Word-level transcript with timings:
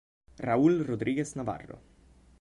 Raúl 0.39 0.81
Rodríguez 0.83 1.35
Navarro 1.37 1.77